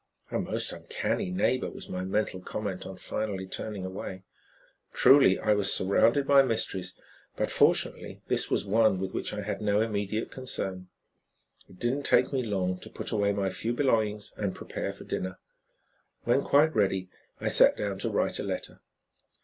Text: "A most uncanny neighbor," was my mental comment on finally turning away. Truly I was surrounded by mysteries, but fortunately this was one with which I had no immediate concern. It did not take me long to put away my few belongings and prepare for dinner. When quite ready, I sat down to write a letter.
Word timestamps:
"A 0.31 0.39
most 0.39 0.71
uncanny 0.71 1.29
neighbor," 1.29 1.69
was 1.69 1.87
my 1.87 2.03
mental 2.03 2.39
comment 2.39 2.87
on 2.87 2.97
finally 2.97 3.45
turning 3.45 3.85
away. 3.85 4.23
Truly 4.93 5.37
I 5.39 5.53
was 5.53 5.71
surrounded 5.71 6.25
by 6.25 6.41
mysteries, 6.41 6.95
but 7.35 7.51
fortunately 7.51 8.19
this 8.27 8.49
was 8.49 8.65
one 8.65 8.99
with 8.99 9.13
which 9.13 9.31
I 9.31 9.41
had 9.43 9.61
no 9.61 9.79
immediate 9.79 10.31
concern. 10.31 10.89
It 11.69 11.77
did 11.77 11.97
not 11.97 12.05
take 12.05 12.33
me 12.33 12.41
long 12.41 12.79
to 12.79 12.89
put 12.89 13.11
away 13.11 13.31
my 13.31 13.51
few 13.51 13.73
belongings 13.73 14.33
and 14.37 14.55
prepare 14.55 14.91
for 14.91 15.03
dinner. 15.03 15.37
When 16.23 16.41
quite 16.41 16.75
ready, 16.75 17.09
I 17.39 17.49
sat 17.49 17.77
down 17.77 17.99
to 17.99 18.09
write 18.09 18.39
a 18.39 18.43
letter. 18.43 18.81